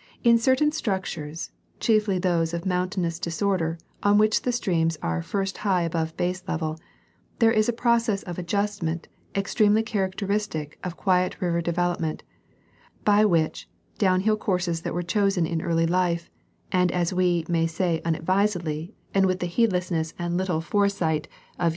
[0.24, 5.58] —In certain structures, chiefly those of mountainous disorder on which the streams are at first
[5.58, 6.76] high above baselevel,
[7.38, 12.24] there is a process of adjustment ex tremely characteristic of quiet river development,
[13.04, 16.32] by which the down hill courses that were chosen in early life,
[16.72, 21.04] and as we may say unadvisedly and with the heedlessness and little foresight of The
[21.04, 21.68] Rivers and Valleys of Pennsylvania.